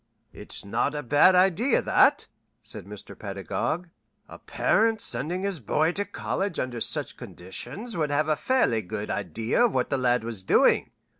"It's 0.33 0.65
not 0.65 0.95
a 0.95 1.03
bad 1.03 1.35
idea, 1.35 1.79
that," 1.79 2.25
said 2.63 2.87
Mr. 2.87 3.15
Pedagog. 3.15 3.87
"A 4.27 4.39
parent 4.39 4.99
sending 4.99 5.43
his 5.43 5.59
boy 5.59 5.91
to 5.91 6.05
college 6.05 6.57
under 6.59 6.81
such 6.81 7.17
conditions 7.17 7.95
would 7.95 8.09
have 8.09 8.27
a 8.27 8.35
fairly 8.35 8.81
good 8.81 9.11
idea 9.11 9.65
of 9.65 9.75
what 9.75 9.91
the 9.91 9.99
lad 9.99 10.23
was 10.23 10.41
doing. 10.41 10.89